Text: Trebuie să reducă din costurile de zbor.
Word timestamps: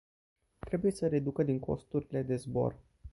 Trebuie 0.59 0.91
să 0.91 1.07
reducă 1.07 1.43
din 1.43 1.59
costurile 1.59 2.21
de 2.21 2.35
zbor. 2.35 2.75